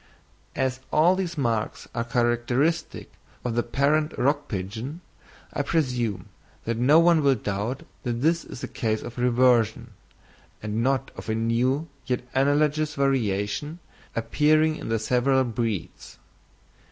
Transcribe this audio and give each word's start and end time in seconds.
As 0.55 0.79
all 0.91 1.15
these 1.15 1.37
marks 1.37 1.87
are 1.93 2.03
characteristic 2.03 3.11
of 3.45 3.53
the 3.53 3.61
parent 3.61 4.17
rock 4.17 4.47
pigeon, 4.47 5.01
I 5.53 5.61
presume 5.61 6.29
that 6.65 6.77
no 6.77 6.99
one 6.99 7.21
will 7.21 7.35
doubt 7.35 7.83
that 8.01 8.13
this 8.21 8.43
is 8.43 8.63
a 8.63 8.67
case 8.67 9.03
of 9.03 9.19
reversion, 9.19 9.91
and 10.63 10.81
not 10.81 11.11
of 11.15 11.29
a 11.29 11.35
new 11.35 11.87
yet 12.07 12.23
analogous 12.33 12.95
variation 12.95 13.77
appearing 14.15 14.75
in 14.75 14.89
the 14.89 14.97
several 14.97 15.43
breeds. 15.43 16.17